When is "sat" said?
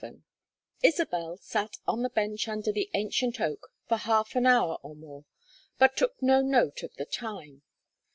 1.37-1.77